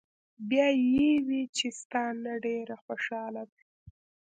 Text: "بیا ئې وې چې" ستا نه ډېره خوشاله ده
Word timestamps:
"بیا 0.49 0.67
ئې 0.87 1.09
وې 1.27 1.41
چې" 1.57 1.67
ستا 1.81 2.03
نه 2.23 2.33
ډېره 2.45 2.75
خوشاله 2.83 3.43
ده 3.51 3.61